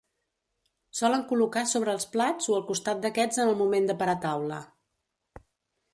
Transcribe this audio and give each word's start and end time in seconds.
Solen 0.99 1.25
col·locar 1.31 1.63
sobre 1.73 1.93
els 1.97 2.09
plats 2.15 2.49
o 2.53 2.57
al 2.61 2.65
costat 2.71 3.03
d'aquests 3.05 3.43
en 3.45 3.53
el 3.53 3.61
moment 3.63 3.89
de 3.91 3.97
parar 4.03 4.17
taula. 4.29 4.59